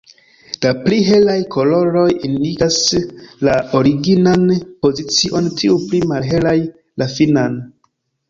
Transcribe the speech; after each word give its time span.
La 0.65 0.69
pli 0.85 0.95
helaj 1.07 1.35
koloroj 1.55 2.05
indikas 2.29 2.79
la 3.49 3.53
originan 3.81 4.49
pozicion, 4.85 5.51
tiuj 5.61 5.77
pli 5.91 6.01
malhelaj 6.15 6.57
la 7.03 7.09
finan. 7.19 7.61